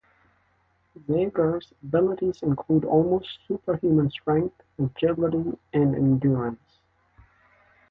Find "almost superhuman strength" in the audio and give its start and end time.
2.85-4.59